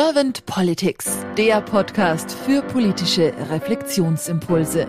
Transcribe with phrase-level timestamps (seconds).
[0.00, 4.88] Servant Politics, der Podcast für politische Reflexionsimpulse.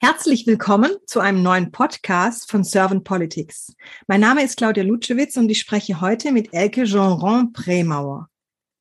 [0.00, 3.76] Herzlich willkommen zu einem neuen Podcast von Servant Politics.
[4.08, 8.28] Mein Name ist Claudia Lutschewitz und ich spreche heute mit Elke Jeanron Premauer.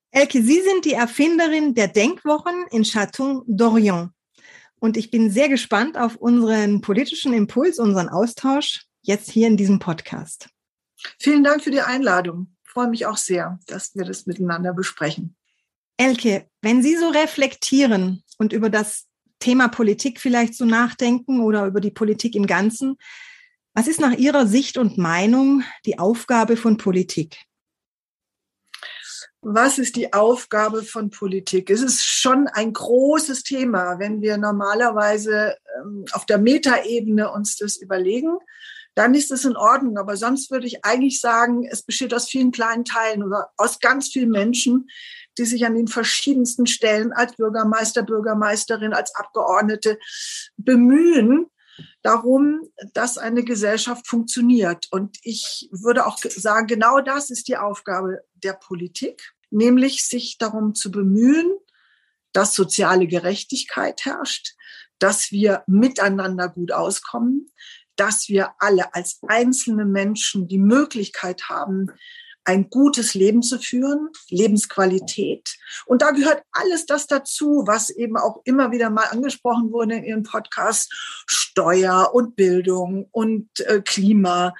[0.10, 4.10] Elke, Sie sind die Erfinderin der Denkwochen in Château d'Orient.
[4.80, 9.78] Und ich bin sehr gespannt auf unseren politischen Impuls, unseren Austausch jetzt hier in diesem
[9.78, 10.50] Podcast.
[11.20, 12.56] Vielen Dank für die Einladung.
[12.64, 15.36] Ich freue mich auch sehr, dass wir das miteinander besprechen.
[15.98, 19.06] Elke, wenn Sie so reflektieren und über das
[19.40, 22.98] Thema Politik vielleicht so nachdenken oder über die Politik im Ganzen,
[23.74, 27.38] was ist nach Ihrer Sicht und Meinung die Aufgabe von Politik?
[29.42, 31.70] Was ist die Aufgabe von Politik?
[31.70, 37.78] Es ist schon ein großes Thema, wenn wir normalerweise ähm, auf der Metaebene uns das
[37.78, 38.40] überlegen
[38.96, 39.98] dann ist es in Ordnung.
[39.98, 44.10] Aber sonst würde ich eigentlich sagen, es besteht aus vielen kleinen Teilen oder aus ganz
[44.10, 44.88] vielen Menschen,
[45.38, 50.00] die sich an den verschiedensten Stellen als Bürgermeister, Bürgermeisterin, als Abgeordnete
[50.58, 51.48] bemühen
[52.02, 52.62] darum,
[52.94, 54.88] dass eine Gesellschaft funktioniert.
[54.92, 60.74] Und ich würde auch sagen, genau das ist die Aufgabe der Politik, nämlich sich darum
[60.74, 61.52] zu bemühen,
[62.32, 64.56] dass soziale Gerechtigkeit herrscht,
[65.00, 67.52] dass wir miteinander gut auskommen,
[67.96, 71.92] dass wir alle als einzelne Menschen die Möglichkeit haben,
[72.46, 75.58] ein gutes Leben zu führen, Lebensqualität.
[75.86, 80.04] Und da gehört alles das dazu, was eben auch immer wieder mal angesprochen wurde in
[80.04, 80.94] Ihrem Podcast,
[81.26, 84.54] Steuer und Bildung und äh, Klima.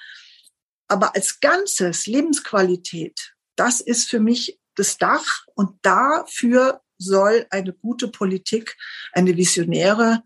[0.88, 8.08] Aber als Ganzes Lebensqualität, das ist für mich das Dach und dafür soll eine gute
[8.08, 8.76] Politik,
[9.14, 10.24] eine visionäre,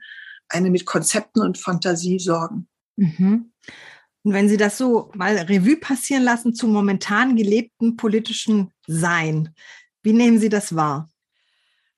[0.47, 2.67] eine mit Konzepten und Fantasie sorgen.
[2.95, 3.51] Mhm.
[4.23, 9.55] Und wenn Sie das so mal Revue passieren lassen zum momentan gelebten politischen Sein,
[10.03, 11.09] wie nehmen Sie das wahr?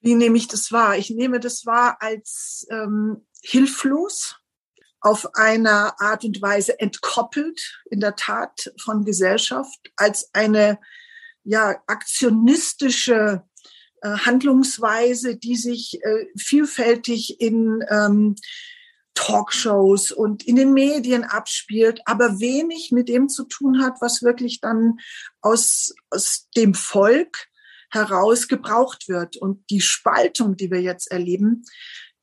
[0.02, 0.98] Wie nehme ich das wahr?
[0.98, 4.36] Ich nehme das wahr als ähm, hilflos,
[5.00, 10.80] auf einer Art und Weise entkoppelt, in der Tat von Gesellschaft, als eine
[11.44, 13.44] ja aktionistische
[14.10, 18.36] Handlungsweise, die sich äh, vielfältig in ähm,
[19.14, 24.62] Talkshows und in den Medien abspielt, aber wenig mit dem zu tun hat, was wirklich
[24.62, 25.00] dann
[25.42, 27.48] aus, aus dem Volk
[27.92, 29.38] heraus gebraucht wird.
[29.38, 31.64] Und die Spaltung, die wir jetzt erleben,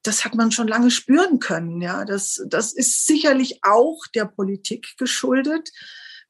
[0.03, 1.81] das hat man schon lange spüren können.
[1.83, 5.71] Ja, das, das ist sicherlich auch der Politik geschuldet,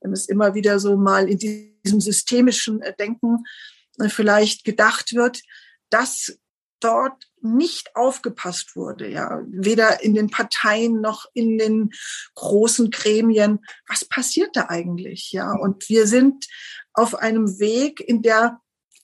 [0.00, 5.42] wenn es immer wieder so mal in diesem systemischen Denken äh, vielleicht gedacht wird,
[5.90, 6.38] dass
[6.80, 11.90] dort nicht aufgepasst wurde, ja, weder in den Parteien noch in den
[12.34, 13.60] großen Gremien.
[13.88, 15.52] Was passiert da eigentlich, ja?
[15.52, 16.46] Und wir sind
[16.92, 18.60] auf einem Weg, in der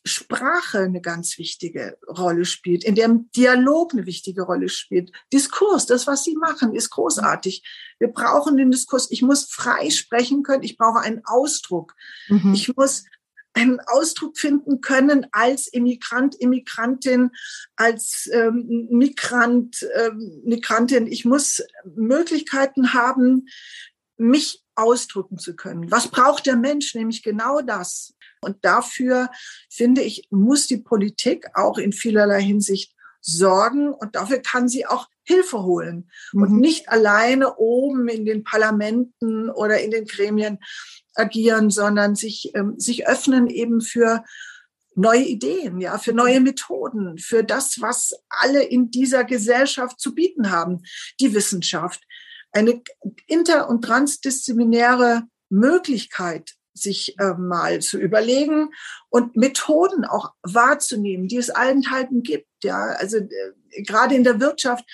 [0.06, 5.12] Sprache eine ganz wichtige Rolle spielt, in dem Dialog eine wichtige Rolle spielt.
[5.32, 7.62] Diskurs, das, was Sie machen, ist großartig.
[7.98, 9.10] Wir brauchen den Diskurs.
[9.10, 10.62] Ich muss frei sprechen können.
[10.62, 11.94] Ich brauche einen Ausdruck.
[12.28, 12.52] Mhm.
[12.52, 13.04] Ich muss
[13.54, 17.30] einen Ausdruck finden können als Immigrant, Immigrantin,
[17.76, 21.06] als ähm, Migrant, ähm, Migrantin.
[21.06, 21.62] Ich muss
[21.94, 23.46] Möglichkeiten haben,
[24.16, 25.90] mich ausdrücken zu können.
[25.90, 26.94] Was braucht der Mensch?
[26.94, 28.14] Nämlich genau das.
[28.40, 29.30] Und dafür,
[29.70, 32.93] finde ich, muss die Politik auch in vielerlei Hinsicht
[33.24, 36.42] sorgen und dafür kann sie auch Hilfe holen mhm.
[36.42, 40.58] und nicht alleine oben in den Parlamenten oder in den Gremien
[41.14, 44.24] agieren, sondern sich, ähm, sich öffnen eben für
[44.94, 50.50] neue Ideen, ja, für neue Methoden, für das, was alle in dieser Gesellschaft zu bieten
[50.50, 50.82] haben.
[51.18, 52.02] Die Wissenschaft,
[52.52, 52.80] eine
[53.26, 58.70] inter- und transdisziplinäre Möglichkeit, sich äh, mal zu überlegen
[59.08, 62.48] und Methoden auch wahrzunehmen, die es allenthalben gibt.
[62.64, 64.84] Ja, also äh, gerade in der Wirtschaft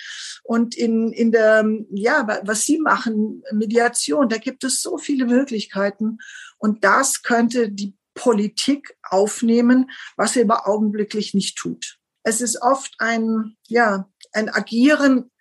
[0.43, 6.19] und in, in der, ja, was Sie machen, Mediation, da gibt es so viele Möglichkeiten.
[6.57, 11.97] Und das könnte die Politik aufnehmen, was sie aber augenblicklich nicht tut.
[12.23, 15.31] Es ist oft ein, ja, ein Agieren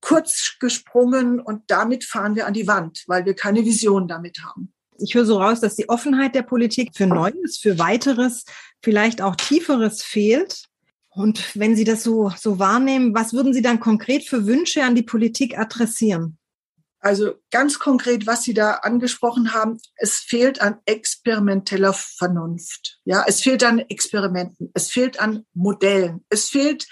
[0.00, 4.72] kurz gesprungen und damit fahren wir an die Wand, weil wir keine Vision damit haben
[4.98, 8.44] ich höre so raus, dass die Offenheit der Politik für Neues, für weiteres,
[8.82, 10.64] vielleicht auch tieferes fehlt.
[11.10, 14.94] Und wenn Sie das so, so wahrnehmen, was würden Sie dann konkret für Wünsche an
[14.94, 16.38] die Politik adressieren?
[16.98, 22.98] Also ganz konkret, was Sie da angesprochen haben, es fehlt an experimenteller Vernunft.
[23.04, 26.86] Ja, es fehlt an Experimenten, es fehlt an Modellen, es fehlt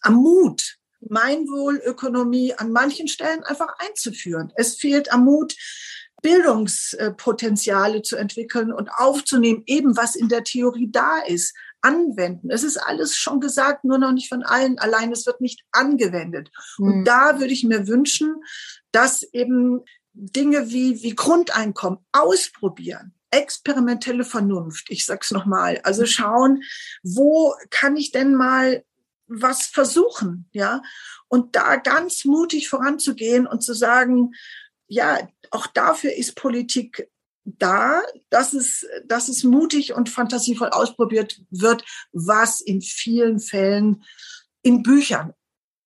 [0.00, 4.52] am Mut, Gemeinwohlökonomie an manchen Stellen einfach einzuführen.
[4.56, 5.54] Es fehlt am Mut,
[6.24, 12.50] Bildungspotenziale zu entwickeln und aufzunehmen, eben was in der Theorie da ist, anwenden.
[12.50, 15.12] Es ist alles schon gesagt, nur noch nicht von allen allein.
[15.12, 16.50] Es wird nicht angewendet.
[16.78, 16.86] Mhm.
[16.86, 17.04] Und hm.
[17.04, 18.42] da würde ich mir wünschen,
[18.90, 19.82] dass eben
[20.14, 24.86] Dinge wie, wie Grundeinkommen ausprobieren, experimentelle Vernunft.
[24.88, 25.80] Ich sag's nochmal.
[25.82, 26.62] Also schauen,
[27.02, 28.82] wo kann ich denn mal
[29.26, 30.80] was versuchen, ja?
[31.28, 34.32] Und da ganz mutig voranzugehen und zu sagen,
[34.86, 37.08] ja, auch dafür ist Politik
[37.44, 44.02] da, dass es, dass es mutig und fantasievoll ausprobiert wird, was in vielen Fällen
[44.62, 45.34] in Büchern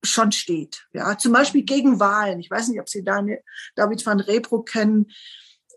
[0.05, 0.87] schon steht.
[0.93, 2.39] Ja, zum Beispiel gegen Wahlen.
[2.39, 3.43] Ich weiß nicht, ob Sie Daniel,
[3.75, 5.11] David van Repro kennen,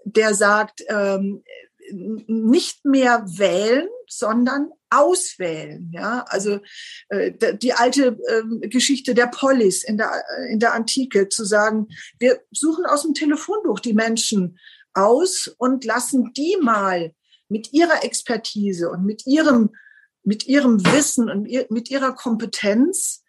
[0.04, 1.44] der sagt, ähm,
[1.92, 5.90] nicht mehr wählen, sondern auswählen.
[5.94, 6.60] Ja, also
[7.10, 11.88] äh, die alte äh, Geschichte der Polis in der in der Antike zu sagen,
[12.20, 14.60] wir suchen aus dem Telefonbuch die Menschen
[14.94, 17.14] aus und lassen die mal
[17.48, 19.72] mit ihrer Expertise und mit ihrem
[20.24, 23.24] mit ihrem Wissen und mit ihrer Kompetenz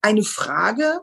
[0.00, 1.00] eine Frage,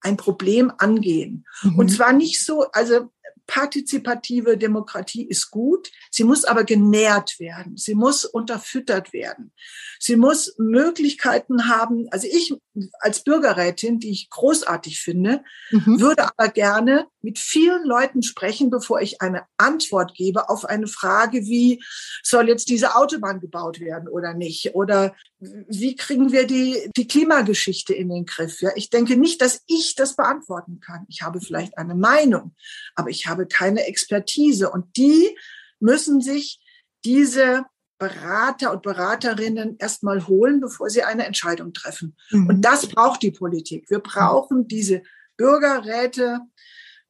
[0.00, 1.46] ein Problem angehen.
[1.62, 1.78] Mhm.
[1.78, 3.10] Und zwar nicht so, also
[3.46, 9.52] partizipative Demokratie ist gut, sie muss aber genährt werden, sie muss unterfüttert werden,
[9.98, 12.06] sie muss Möglichkeiten haben.
[12.10, 12.54] Also ich
[13.00, 16.00] als Bürgerrätin, die ich großartig finde, mhm.
[16.00, 21.42] würde aber gerne mit vielen Leuten sprechen, bevor ich eine Antwort gebe auf eine Frage
[21.42, 21.82] wie,
[22.22, 24.74] soll jetzt diese Autobahn gebaut werden oder nicht?
[24.74, 28.60] Oder wie kriegen wir die, die Klimageschichte in den Griff?
[28.60, 31.06] Ja, ich denke nicht, dass ich das beantworten kann.
[31.08, 32.54] Ich habe vielleicht eine Meinung,
[32.94, 35.36] aber ich habe keine Expertise und die
[35.80, 36.60] müssen sich
[37.04, 37.64] diese
[38.08, 42.16] Berater und Beraterinnen erstmal holen, bevor sie eine Entscheidung treffen.
[42.30, 42.48] Mhm.
[42.48, 43.88] Und das braucht die Politik.
[43.88, 45.02] Wir brauchen diese
[45.36, 46.40] Bürgerräte.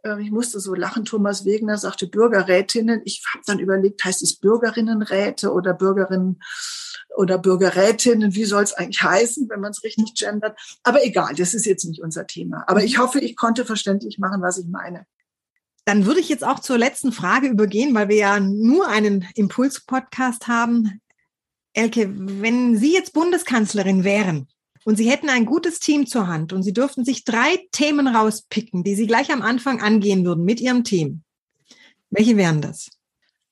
[0.04, 3.02] Ähm, ich musste so lachen, Thomas Wegner sagte Bürgerrätinnen.
[3.04, 6.40] Ich habe dann überlegt, heißt es Bürgerinnenräte oder Bürgerinnen
[7.16, 8.34] oder Bürgerrätinnen?
[8.34, 10.58] Wie soll es eigentlich heißen, wenn man es richtig gendert?
[10.82, 12.64] Aber egal, das ist jetzt nicht unser Thema.
[12.66, 15.06] Aber ich hoffe, ich konnte verständlich machen, was ich meine.
[15.84, 20.48] Dann würde ich jetzt auch zur letzten Frage übergehen, weil wir ja nur einen Impuls-Podcast
[20.48, 21.00] haben.
[21.74, 24.48] Elke, wenn Sie jetzt Bundeskanzlerin wären
[24.84, 28.84] und Sie hätten ein gutes Team zur Hand und Sie dürften sich drei Themen rauspicken,
[28.84, 31.22] die Sie gleich am Anfang angehen würden mit Ihrem Team,
[32.10, 32.90] welche wären das?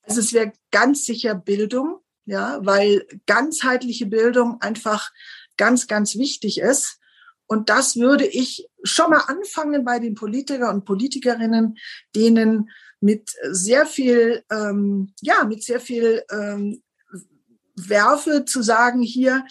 [0.03, 5.11] Also es wäre ganz sicher Bildung, ja, weil ganzheitliche Bildung einfach
[5.57, 6.99] ganz, ganz wichtig ist.
[7.47, 11.77] Und das würde ich schon mal anfangen bei den Politikern und Politikerinnen,
[12.15, 12.69] denen
[12.99, 16.81] mit sehr viel, ähm, ja, mit sehr viel ähm,
[17.75, 19.45] Werfe zu sagen, hier,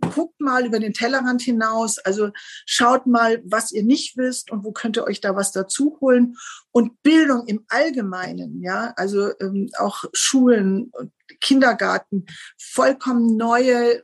[0.00, 2.30] guckt mal über den Tellerrand hinaus, also
[2.66, 6.36] schaut mal, was ihr nicht wisst und wo könnt ihr euch da was dazu holen.
[6.70, 12.26] Und Bildung im Allgemeinen, ja, also ähm, auch Schulen und Kindergarten,
[12.58, 14.02] vollkommen neue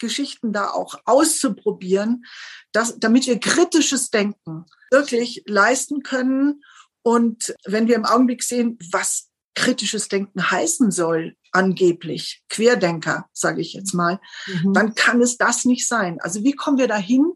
[0.00, 2.24] Geschichten da auch auszuprobieren,
[2.72, 6.64] dass, damit wir kritisches Denken wirklich leisten können.
[7.02, 13.72] Und wenn wir im Augenblick sehen, was kritisches Denken heißen soll, angeblich, Querdenker, sage ich
[13.72, 14.72] jetzt mal, mhm.
[14.72, 16.18] dann kann es das nicht sein.
[16.20, 17.32] Also wie kommen wir dahin,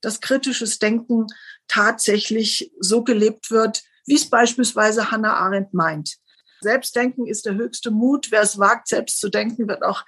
[0.00, 1.26] dass kritisches Denken
[1.66, 6.16] tatsächlich so gelebt wird, wie es beispielsweise Hannah Arendt meint.
[6.64, 8.32] Selbstdenken ist der höchste Mut.
[8.32, 10.04] Wer es wagt, selbst zu denken, wird auch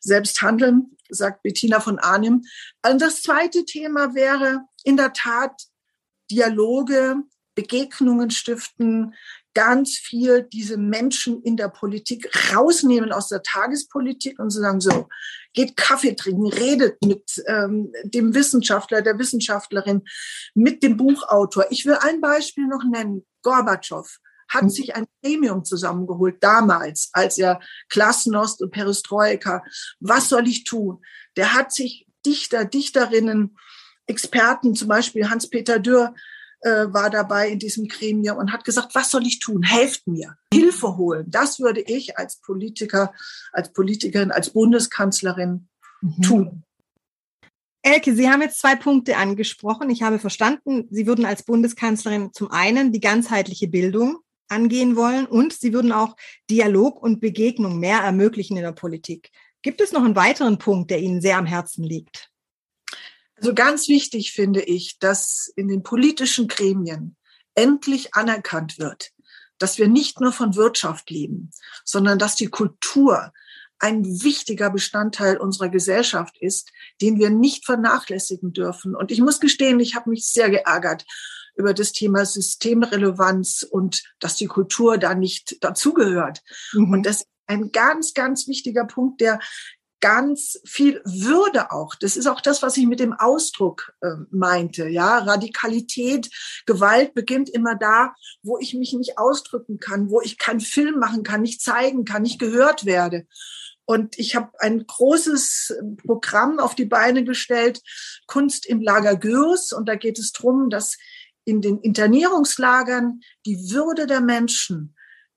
[0.00, 2.42] selbst handeln, sagt Bettina von Arnim.
[2.86, 5.52] Und das zweite Thema wäre in der Tat
[6.30, 7.16] Dialoge,
[7.54, 9.14] Begegnungen stiften,
[9.52, 15.08] ganz viel diese Menschen in der Politik rausnehmen aus der Tagespolitik und zu sagen, so,
[15.52, 20.02] geht Kaffee trinken, redet mit ähm, dem Wissenschaftler, der Wissenschaftlerin,
[20.54, 21.66] mit dem Buchautor.
[21.70, 23.26] Ich will ein Beispiel noch nennen.
[23.42, 24.08] Gorbatschow
[24.48, 24.70] hat mhm.
[24.70, 29.62] sich ein Premium zusammengeholt damals, als er Klasnost und Perestroika.
[30.00, 31.02] Was soll ich tun?
[31.36, 33.56] Der hat sich Dichter, Dichterinnen,
[34.06, 36.14] Experten, zum Beispiel Hans-Peter Dürr,
[36.60, 39.62] äh, war dabei in diesem Gremium und hat gesagt, was soll ich tun?
[39.62, 41.26] Helft mir, Hilfe holen.
[41.28, 43.12] Das würde ich als Politiker,
[43.52, 45.68] als Politikerin, als Bundeskanzlerin
[46.00, 46.22] mhm.
[46.22, 46.64] tun.
[47.82, 49.88] Elke, Sie haben jetzt zwei Punkte angesprochen.
[49.88, 55.52] Ich habe verstanden, Sie würden als Bundeskanzlerin zum einen die ganzheitliche Bildung angehen wollen und
[55.52, 56.16] Sie würden auch
[56.50, 59.30] Dialog und Begegnung mehr ermöglichen in der Politik.
[59.62, 62.30] Gibt es noch einen weiteren Punkt, der Ihnen sehr am Herzen liegt?
[63.36, 67.16] Also ganz wichtig finde ich, dass in den politischen Gremien
[67.54, 69.10] endlich anerkannt wird,
[69.58, 71.50] dass wir nicht nur von Wirtschaft leben,
[71.84, 73.32] sondern dass die Kultur
[73.80, 78.96] ein wichtiger Bestandteil unserer Gesellschaft ist, den wir nicht vernachlässigen dürfen.
[78.96, 81.04] Und ich muss gestehen, ich habe mich sehr geärgert
[81.58, 86.42] über das Thema Systemrelevanz und dass die Kultur da nicht dazugehört.
[86.72, 86.92] Mhm.
[86.92, 89.40] Und das ist ein ganz, ganz wichtiger Punkt, der
[90.00, 91.94] ganz viel Würde auch.
[91.96, 94.88] Das ist auch das, was ich mit dem Ausdruck äh, meinte.
[94.88, 96.30] Ja, Radikalität,
[96.66, 101.24] Gewalt beginnt immer da, wo ich mich nicht ausdrücken kann, wo ich keinen Film machen
[101.24, 103.26] kann, nicht zeigen kann, nicht gehört werde.
[103.84, 105.74] Und ich habe ein großes
[106.04, 107.80] Programm auf die Beine gestellt,
[108.26, 109.72] Kunst im Lager Gürs.
[109.72, 110.98] Und da geht es darum, dass
[111.48, 114.94] in den Internierungslagern die Würde der Menschen,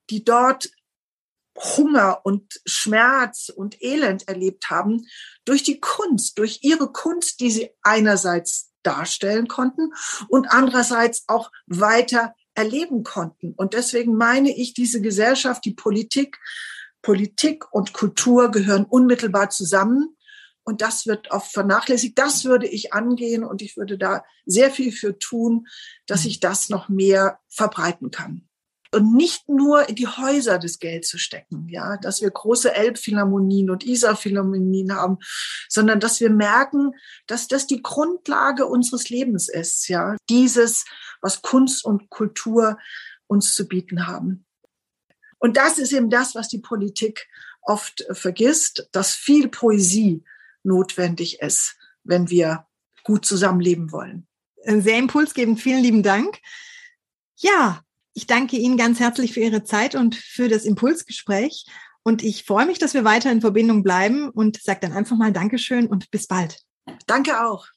[0.09, 0.69] die dort
[1.57, 5.05] Hunger und Schmerz und Elend erlebt haben,
[5.45, 9.93] durch die Kunst, durch ihre Kunst, die sie einerseits darstellen konnten
[10.27, 13.53] und andererseits auch weiter erleben konnten.
[13.53, 16.39] Und deswegen meine ich, diese Gesellschaft, die Politik,
[17.01, 20.17] Politik und Kultur gehören unmittelbar zusammen.
[20.63, 22.17] Und das wird oft vernachlässigt.
[22.17, 25.67] Das würde ich angehen und ich würde da sehr viel für tun,
[26.05, 28.47] dass ich das noch mehr verbreiten kann
[28.93, 33.69] und nicht nur in die Häuser des Geld zu stecken, ja, dass wir große Elbphilharmonien
[33.69, 35.17] und Isar-Philharmonien haben,
[35.69, 36.91] sondern dass wir merken,
[37.25, 40.85] dass das die Grundlage unseres Lebens ist, ja, dieses,
[41.21, 42.77] was Kunst und Kultur
[43.27, 44.45] uns zu bieten haben.
[45.39, 47.27] Und das ist eben das, was die Politik
[47.61, 50.23] oft vergisst, dass viel Poesie
[50.63, 52.65] notwendig ist, wenn wir
[53.03, 54.27] gut zusammenleben wollen.
[54.63, 55.59] Sehr impulsgebend.
[55.59, 56.37] Vielen lieben Dank.
[57.35, 57.81] Ja,
[58.13, 61.65] ich danke Ihnen ganz herzlich für Ihre Zeit und für das Impulsgespräch.
[62.03, 65.31] Und ich freue mich, dass wir weiter in Verbindung bleiben und sage dann einfach mal
[65.31, 66.59] Dankeschön und bis bald.
[67.07, 67.67] Danke auch.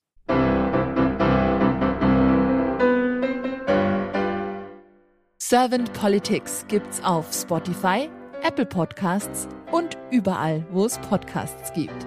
[5.39, 8.09] Servant Politics gibt's auf Spotify,
[8.43, 12.07] Apple Podcasts und überall, wo es Podcasts gibt.